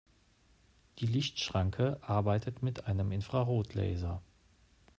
[0.97, 4.23] Die Lichtschranke arbeitet mit einem Infrarotlaser.